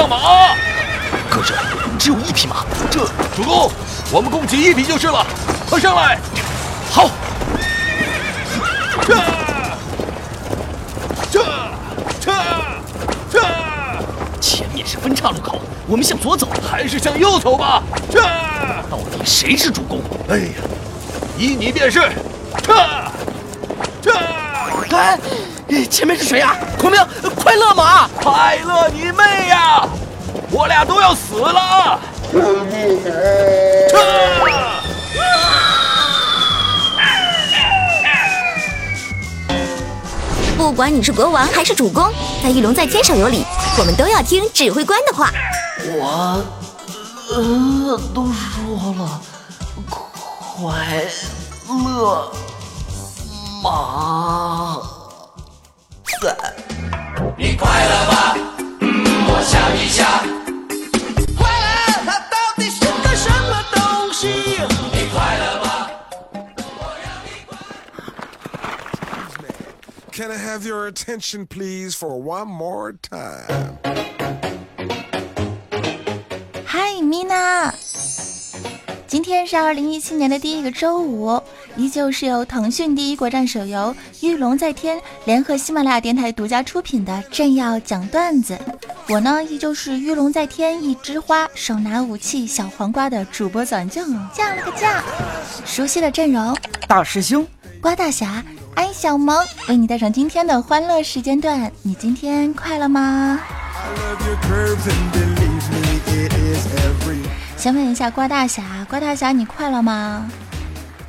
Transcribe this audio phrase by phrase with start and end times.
[0.00, 0.56] 上马！
[1.28, 1.52] 可是
[1.98, 3.00] 只有一匹马，这
[3.36, 3.70] 主公，
[4.10, 5.26] 我们供给一匹就是了，
[5.68, 6.18] 快上来！
[6.90, 7.10] 好。
[9.02, 9.14] 这
[11.30, 11.44] 这
[12.18, 12.32] 这
[13.30, 13.42] 这，
[14.40, 17.82] 前面是分岔路口，我们向左走还是向右走吧？
[18.10, 18.22] 这
[18.90, 20.00] 到底谁是主公？
[20.30, 20.54] 哎呀，
[21.36, 22.00] 依你便是。
[22.62, 22.74] 这
[24.00, 24.14] 这，
[24.96, 25.18] 哎，
[25.86, 26.56] 前面是谁啊？
[26.78, 27.00] 孔明，
[27.36, 28.08] 快乐马！
[28.08, 29.88] 快乐你妹呀！
[30.50, 31.98] 我俩都要死了！
[40.56, 42.12] 不管你是国王还是主公，
[42.42, 43.44] 在《玉龙在天》手游里，
[43.78, 45.32] 我们都要听指挥官的话。
[45.98, 46.44] 我，
[47.32, 49.20] 呃，都说了，
[49.88, 51.04] 快
[51.68, 52.30] 乐
[53.62, 54.80] 马
[56.20, 56.36] 在。
[57.38, 58.36] 你快乐吗？
[58.80, 58.88] 嗯，
[59.28, 60.22] 我想一下。
[61.36, 61.66] 快乐，
[62.04, 64.28] 它到底是个什么东西？
[64.92, 65.66] 你快乐吗
[70.12, 73.78] ？Can I have your attention, please, for one more time?
[76.66, 77.72] Hi, Mina.
[79.06, 81.42] 今天是二零一七年的第一个周五，
[81.80, 88.58] 依旧是由腾讯第一国战手游《御龙在天》联合喜马拉雅电台独家出品的正要讲段子。
[89.08, 95.02] 我呢，依旧是《御龙在天》一枝花，手拿武器小黄瓜的主播转正，降了个价。
[95.64, 96.54] 熟悉的阵容：
[96.86, 97.46] 大师兄、
[97.80, 101.72] 瓜大侠、安小萌，为你带上今天的欢乐时间段。
[101.80, 103.40] 你今天快乐吗？
[107.56, 110.30] 想问一下瓜大侠，瓜大侠你快乐吗？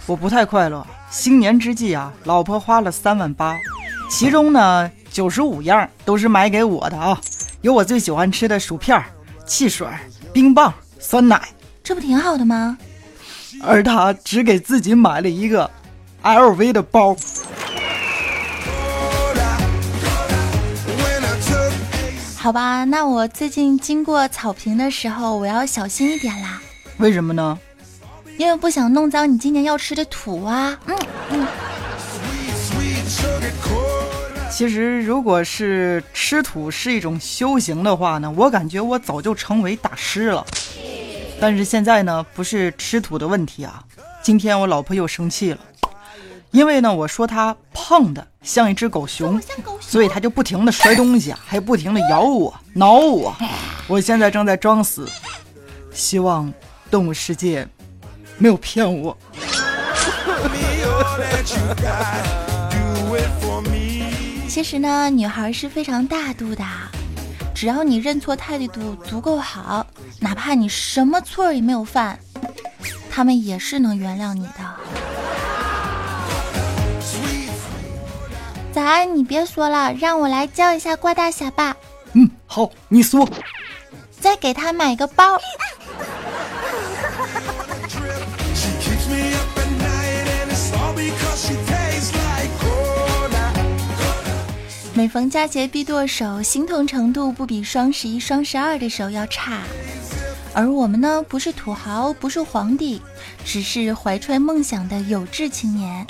[0.06, 0.86] 我不太快乐。
[1.09, 3.58] 新年之际啊，老婆花了三万八，
[4.09, 7.20] 其中呢九十五样都是买给我的啊，
[7.62, 9.03] 有我最喜欢吃的薯片、
[9.46, 9.88] 汽水、
[10.31, 11.42] 冰棒、酸奶，
[11.84, 12.78] 这不挺好的吗？
[13.62, 15.70] 而他只给自己买了一个
[16.24, 17.16] LV 的包。
[22.38, 26.59] 好吧，那我最近经过草坪的时候，我要小心一点啦。
[26.98, 27.59] 为什么呢？
[28.41, 30.75] 因为不想弄脏你今年要吃的土啊。
[30.88, 30.97] 嗯
[31.29, 31.47] 嗯。
[34.50, 40.44] 其实，如果是吃土是一种修行的话呢，我感觉我早就成为大师了。
[41.40, 43.84] 但是现在呢，不是吃土的问题啊。
[44.24, 45.59] 今天我老婆又生气了。
[46.50, 49.40] 因为呢，我说她胖的像一只狗熊，
[49.80, 53.35] 所以她就不停的摔东西啊，还不停的咬我、挠我。
[53.88, 55.07] 我现在正在装死，
[55.94, 56.51] 希望
[56.90, 57.68] 动物世界
[58.41, 59.16] 没有骗我。
[64.47, 66.63] 其实呢，女孩是非常大度的，
[67.53, 69.85] 只要你认错态度足够好，
[70.19, 72.18] 哪怕你什么错也没有犯，
[73.12, 74.75] 他们也是能原谅你的。
[78.74, 81.75] 早安，你别说了，让我来教一下瓜大侠吧。
[82.13, 83.30] 嗯，好，你说。
[84.19, 85.40] 再给他买个包。
[94.94, 99.62] 每逢佳节必剁手，心痛程度不比双十一、双十二的时候要差。
[100.53, 103.01] 而我们呢，不是土豪，不是皇帝，
[103.46, 106.06] 只是怀揣梦想的有志青年。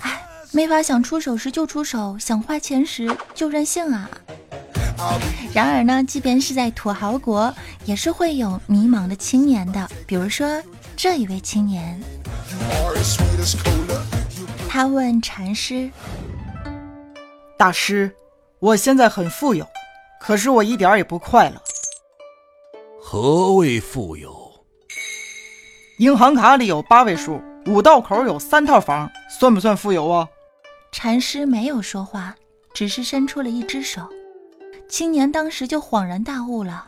[0.00, 0.22] 唉。
[0.52, 4.10] 没法想出手时就出手，想花钱时就任性啊！
[5.54, 7.54] 然而呢，即便是在土豪国，
[7.84, 9.88] 也是会有迷茫的青年的。
[10.08, 10.60] 比如说
[10.96, 12.00] 这一位青年，
[14.68, 15.88] 他问禅师
[17.56, 18.12] ：“大师，
[18.60, 19.66] 我现在很富有，
[20.20, 21.56] 可是我一点也不快乐。
[23.00, 24.38] 何谓富有？
[25.98, 30.28] 银行卡里有八位数，五道口有三套房，算不算富有啊？”
[30.92, 32.34] 禅师没有说话，
[32.74, 34.02] 只是伸出了一只手。
[34.88, 36.86] 青年当时就恍然大悟了。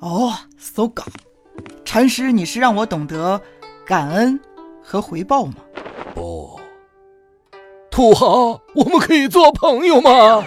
[0.00, 1.14] 哦，so good。
[1.84, 3.40] 禅师，你是让我懂得
[3.86, 4.40] 感恩
[4.82, 5.54] 和回报吗？
[6.12, 6.58] 不。
[7.88, 10.42] 土豪，我们可以做朋友吗？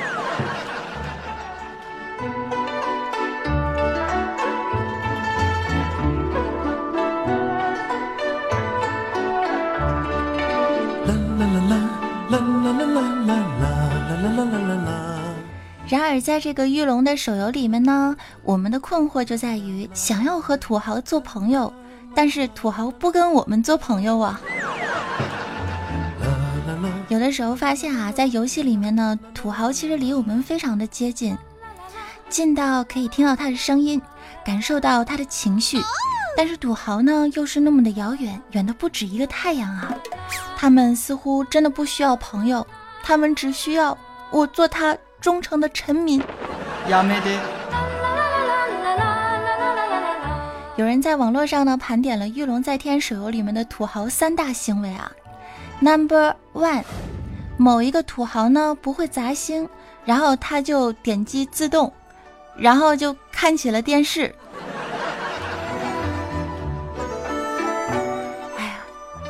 [16.12, 18.14] 而，在这个玉龙的手游里面呢，
[18.44, 21.74] 我们的困惑就在于想要和土豪做朋友，
[22.14, 24.42] 但是土豪不跟我们做朋友啊。
[27.08, 31.38] 有的时候发现啊，在游戏里面呢，土豪其实离我们非常的接近。
[32.28, 34.02] 近到可以听到他的声音，
[34.44, 35.82] 感受到他的情绪，
[36.36, 39.96] 但是土豪呢，又是那么的遥远，远的不止一个太阳啊！
[40.58, 42.68] 他们似乎真的不需要朋友，
[43.02, 43.98] 他们只需要
[44.30, 46.22] 我做他忠诚的臣民。
[46.90, 47.30] 亚美的，
[50.76, 55.10] 有人在网络上呢盘点了《御龙在天》手游里面的土豪三大行为啊
[55.80, 56.84] ，Number One，
[57.56, 59.70] 某一个土豪呢不会砸星，
[60.04, 61.94] 然后他就点击自动。
[62.58, 64.36] 然后就看起了电视。
[68.58, 68.74] 哎呀，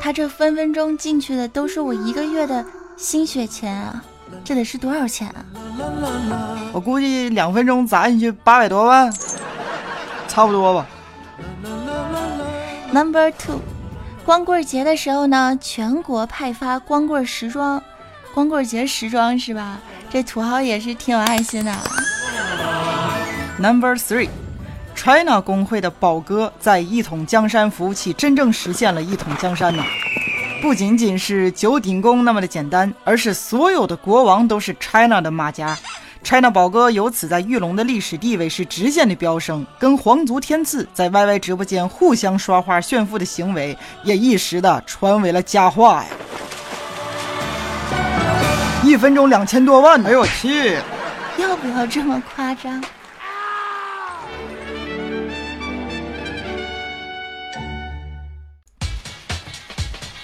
[0.02, 2.66] 他这分分钟进去的都是我一个月的
[2.98, 4.04] 心血钱啊！
[4.44, 5.46] 这得是多少钱啊？
[6.74, 9.13] 我估计两分钟砸进去八百多万，
[10.28, 10.86] 差不多吧。
[12.92, 13.60] Number two，
[14.25, 17.81] 光棍节的时候呢，全国派发光棍时装，
[18.33, 19.80] 光棍节时装是吧？
[20.10, 21.74] 这土豪也是挺有爱心的。
[23.57, 29.83] Number three，China 工会的宝哥在一统江山服务器真正实现了一统江山呐！
[30.62, 35.75] 不仅仅是九鼎宫那么的简单，而是所有的国王都是 China 的马甲。
[36.24, 46.10] China 宝哥由此在玉龙的历史地位是直线的飙升，跟皇族天赐在 YY 直播间互相刷花炫富的行为也一时的传为了佳话呀！
[48.84, 50.78] 一分钟两千多万，哎呦我去！
[51.38, 52.84] 要不要这么夸张？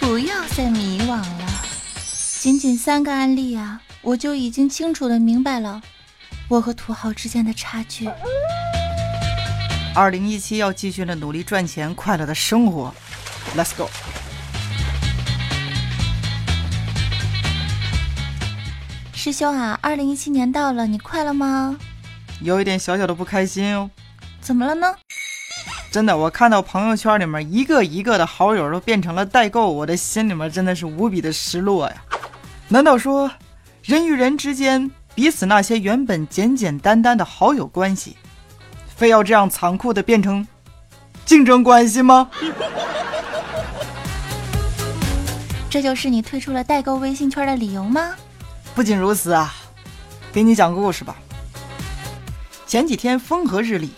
[0.07, 1.45] 不要再迷惘了，
[2.39, 5.81] 仅仅三个案例啊，我就已经清楚的明白了
[6.47, 8.09] 我和土豪之间的差距。
[9.93, 12.95] 二零一七要继续的努力赚钱，快乐的生活
[13.53, 13.89] ，Let's go。
[19.13, 21.77] 师兄啊，二零一七年到了，你快乐吗？
[22.39, 23.91] 有一点小小的不开心哦。
[24.39, 24.87] 怎么了呢？
[25.89, 31.95] 真的，我看到朋友圈里面一个一个的好友都变成了代购，我的心里面真的是无比的失落呀。
[32.67, 33.31] 难道说，
[33.81, 38.15] 人与人之间彼此那些原本简简单单的好友关系，
[38.95, 40.45] 非要这样残酷的变成
[41.25, 42.29] 竞争关系吗？
[45.69, 48.13] 这就是你退出了代购微信圈的理由吗？
[48.75, 49.51] 不仅如此啊，
[50.31, 51.15] 给你讲个故事吧。
[52.67, 53.89] 前几天风和日丽。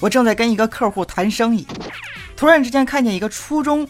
[0.00, 1.66] 我正在跟一个客户谈生意，
[2.34, 3.86] 突然之间看见一个初中，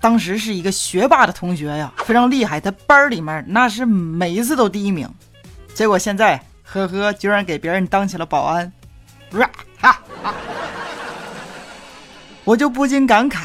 [0.00, 5.08] 当时是一个学霸的同学呀，非常厉害，在班里面那是每一次都第一名。
[5.72, 8.72] 结果现在，呵呵，居然给别人当起了保安，
[9.80, 10.00] 哈！
[12.44, 13.44] 我就不禁感慨，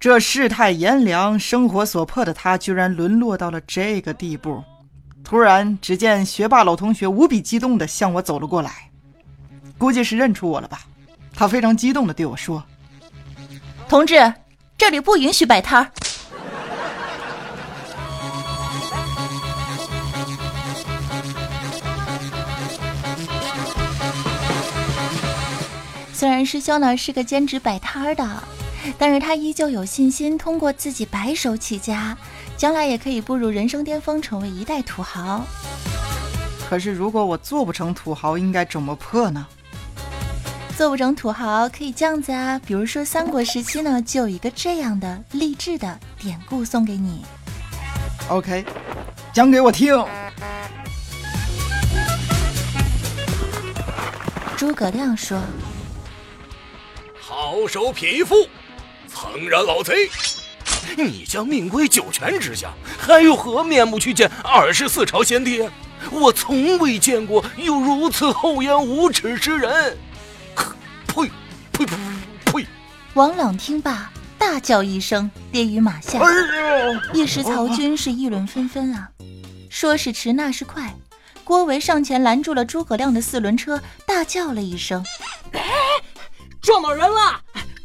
[0.00, 4.64] 这世态炎凉、生活所迫的他，居然沦落到了这个地步。
[5.22, 8.90] 突然，只见学霸老同学无比激动地向我走了过来，
[9.78, 10.80] 估计是认出我了吧。
[11.36, 12.62] 他非常激动地对我说
[13.88, 14.32] ：“同志，
[14.78, 15.90] 这里不允许摆摊儿。”
[26.12, 28.42] 虽然师兄呢是个兼职摆摊儿的，
[28.96, 32.16] 但是他依旧有信心，通过自己白手起家，
[32.56, 35.44] 将来也可以步入人生巅峰，成为一代土豪。
[36.66, 39.46] 可是，如果我做不成土豪，应该怎么破呢？
[40.76, 47.24] 做不成土豪可以这样子啊，比如说三国时期呢，就有一个这样的励志的典故送给你。
[48.28, 48.64] OK，
[49.32, 49.94] 讲给我听。
[54.56, 55.40] 诸葛亮说
[57.20, 58.34] ：“好手匹夫，
[59.06, 60.10] 曾然老贼！
[60.96, 65.68] 你将命归九泉之下，还有何面目去见二十四朝先帝？
[66.10, 69.96] 我从未见过有如此厚颜无耻之人。”
[71.74, 71.84] 呸！
[71.84, 71.96] 呸呸
[72.52, 72.66] 呸！
[73.14, 76.20] 王朗听罢，大叫一声，跌于马下。
[77.12, 79.08] 一时曹军是议论纷纷啊。
[79.68, 80.94] 说时迟，那是快，
[81.42, 85.04] 郭维上前拦住了诸葛亮的四轮车，大叫了一声
[85.52, 85.60] ：“哎
[86.62, 87.40] 撞到人了！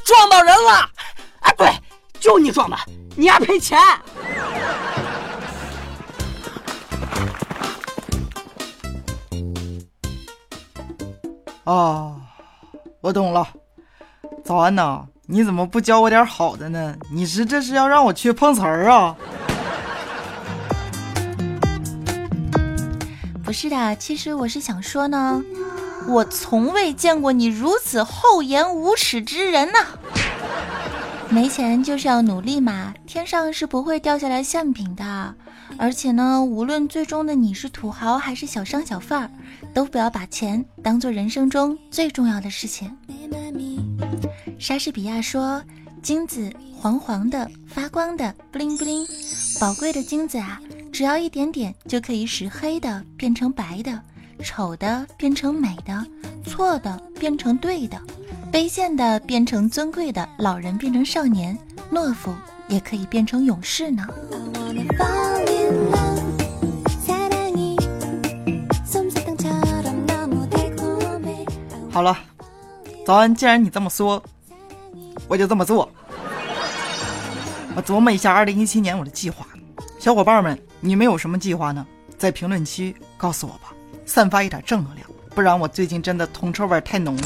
[0.05, 0.89] 撞到人了！
[1.41, 1.67] 哎，对，
[2.19, 2.77] 就你撞的，
[3.15, 3.77] 你还赔钱！”
[11.65, 12.15] 啊。
[13.01, 13.48] 我懂了，
[14.49, 15.05] 早安呐！
[15.27, 16.95] 你怎么不教我点好的呢？
[17.13, 19.15] 你是这是要让我去碰瓷儿啊？
[23.43, 25.39] 不是的，其实我是想说呢，
[26.07, 29.85] 我从未见过你如此厚颜无耻之人呐！
[31.29, 35.35] 没钱就是要努力嘛，天上是不会掉下来馅饼的。
[35.77, 39.29] 而且呢，无论最终的你是土豪还是小商小贩儿，
[39.75, 42.97] 都不要把钱当做人生中最重要的事情。
[44.59, 45.63] 莎士比亚说
[46.03, 49.07] ：“金子黄黄的、发光的，布灵布灵。
[49.57, 50.59] 宝贵的金子啊，
[50.91, 53.97] 只要一点点就可以使黑的变成白的，
[54.43, 56.05] 丑的变成美的，
[56.45, 57.97] 错的变成对的，
[58.51, 61.57] 卑贱的变成尊贵的，老人变成少年，
[61.89, 62.35] 懦夫
[62.67, 64.05] 也可以变成勇士呢。”
[71.91, 72.17] 好了，
[73.05, 73.33] 早安。
[73.33, 74.21] 既然你这么说，
[75.29, 75.89] 我就这么做。
[77.75, 79.48] 我琢磨一下二零一七年我的计划。
[80.00, 81.86] 小伙伴们，你们有什么计划呢？
[82.17, 83.71] 在评论区告诉我吧，
[84.05, 87.24] 散发一点正能量，不然我最近真的铜臭味太浓了。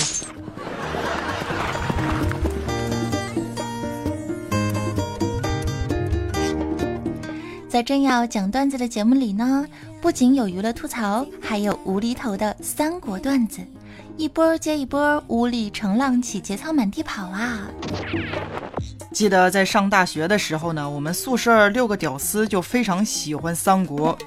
[7.69, 9.65] 在真要讲段子的节目里呢，
[9.99, 13.61] 不仅有娱乐吐槽，还有无厘头的三国段子，
[14.15, 17.59] 一波接一波，无理乘浪起，节操满地跑啊！
[19.11, 24.17] 记得在上大学的时候呢，我们宿舍六个屌丝就非常喜欢三国。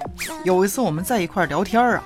[0.43, 2.03] 有一次我们在一块聊天啊，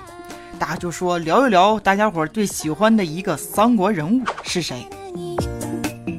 [0.58, 4.86] 大家就说聊一聊大家伙最喜欢的一个三国人物是谁。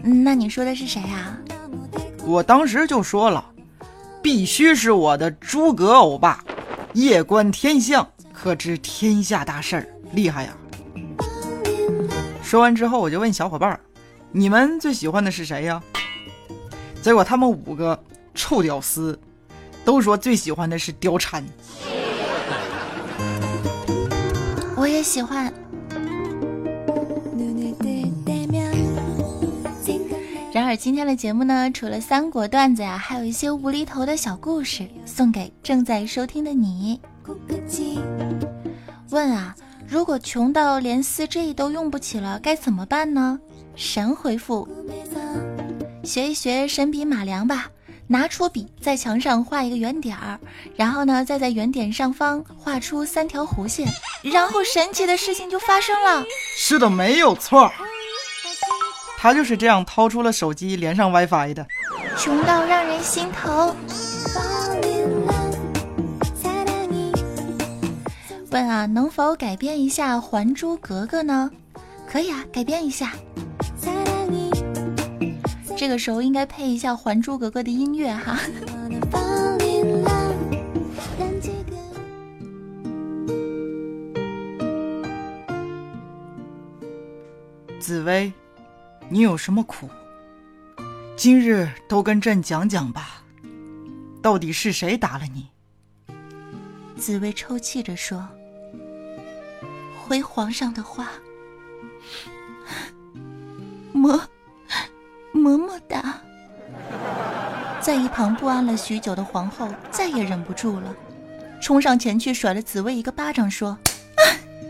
[0.04, 1.38] 嗯，那你说的是谁啊？
[2.26, 3.44] 我当时就说了。
[4.22, 6.42] 必须是我的诸葛欧巴，
[6.94, 10.56] 夜观天象，可知天下大事儿，厉害呀！
[12.54, 13.80] 说完之后，我就问小伙伴儿
[14.32, 15.82] ：“你们最喜欢的是谁呀？”
[17.02, 18.00] 结果他们五个
[18.36, 19.20] 臭屌丝
[19.84, 21.44] 都说最喜欢的是貂蝉。
[24.78, 25.52] 我也喜欢。
[30.54, 37.02] 然而今天的节目呢，除了三国段子呀，还有一些无厘头的小故事，送给正在收听的你。
[39.10, 39.56] 问啊，
[39.94, 43.40] 如果穷到连四 G 都用不起了，该怎么办呢？
[43.76, 44.68] 神回复：
[46.04, 47.68] 学一学神笔马良吧，
[48.08, 50.40] 拿出笔在墙上画一个圆点儿，
[50.76, 53.88] 然后呢，再在圆点上方画出三条弧线，
[54.24, 56.26] 然后神奇的事情就发生了。
[56.58, 57.72] 是的，没有错。
[59.20, 61.68] 他就是这样掏出了手机，连上 WiFi 的。
[62.18, 63.76] 穷到让人心疼。
[68.54, 71.50] 问啊，能否改编一下《还珠格格》呢？
[72.08, 73.12] 可以啊，改编一下。
[75.76, 78.40] 这个时候应该配一下《还珠格格》的音乐哈。
[87.80, 88.32] 紫薇。
[89.10, 89.90] 你有什么苦？
[91.16, 93.24] 今日都跟朕讲讲吧。
[94.22, 95.48] 到底是谁打了你？
[96.96, 98.26] 紫薇抽泣着说
[100.14, 101.08] ：“回皇上的话，
[103.94, 104.22] 么
[105.32, 106.20] 么么哒。”
[107.82, 110.94] 在一旁不安了许久的皇后再也忍不住了，
[111.60, 113.76] 冲上前去甩了紫薇一个巴掌，说：“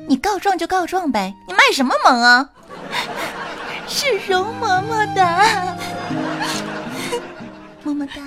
[0.08, 2.50] 你告状就告状呗，你卖什么萌啊？”
[3.86, 5.76] 是容么么哒，
[7.84, 8.22] 么么哒。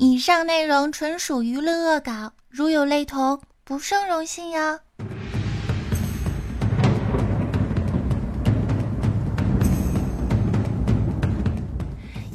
[0.00, 4.78] 以上内容纯属娱乐恶搞，如有雷同，不胜荣幸哟。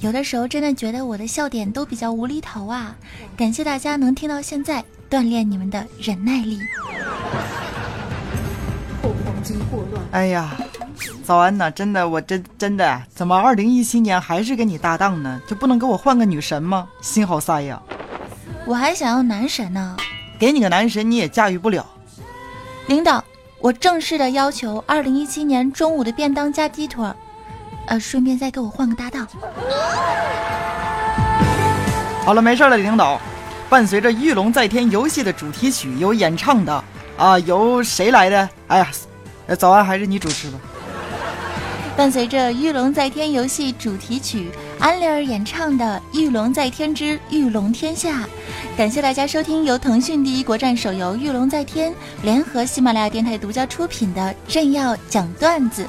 [0.02, 2.98] 有的时候真的觉得我的笑点都比较无厘头啊，
[3.38, 6.60] 感谢大家能听到现在，锻炼你们的忍耐力。
[10.12, 10.54] 哎呀，
[11.24, 11.72] 早安呐！
[11.72, 15.42] 真的，我真真的，怎么二零一七年还是跟你搭档呢？
[15.48, 16.88] 就不能给我换个女神吗？
[17.02, 17.82] 心好塞呀！
[18.66, 19.96] 我还想要男神呢，
[20.38, 21.86] 给你个男神你也驾驭不了。
[22.88, 23.24] 领导，
[23.60, 27.08] 我正式的要求二零一七年中午的便当加鸡腿，
[27.88, 29.28] 呃，顺便再给我换个搭档。
[32.26, 33.20] 好了，没事了，领导。
[33.70, 36.84] 伴随着《御龙在天》游戏的主题曲有演唱的
[37.18, 38.50] 啊，由谁来的？
[38.68, 38.88] 哎呀！
[39.58, 40.60] 早安，还是你主持吧。
[41.96, 48.22] 伴随着《御龙在天》游戏主题曲，安利儿演唱的《御龙在天之御龙天下》，
[48.76, 51.92] 感谢大家收听由腾讯第一国战手游《御龙在天》
[52.24, 55.84] 联合喜马拉雅电台独家出品的《朕要讲段子》。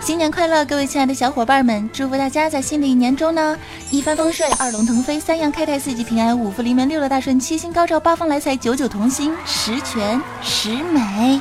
[0.00, 1.88] 新年快乐，各位亲爱的小伙伴们！
[1.92, 3.56] 祝福大家在新的一年中呢，
[3.90, 11.40] 一帆风顺，二龙腾飞，三羊开泰，四季平安，五福临门，六六大顺，七星高照，八方来财，九九同心，十全十美。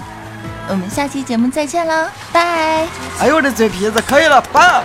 [0.68, 2.88] 我们下期节目再见喽，拜！
[3.20, 4.84] 哎呦我的嘴皮子，可以了，拜！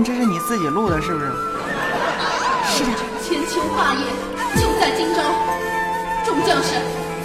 [0.00, 1.26] 这是你自己录的，是不是？
[2.70, 2.90] 是的。
[3.24, 4.04] 千秋霸业
[4.60, 5.22] 就在今朝，
[6.24, 6.68] 众将士，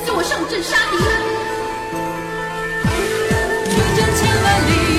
[0.05, 0.97] 随我上阵杀敌。
[3.95, 4.96] 征千万里。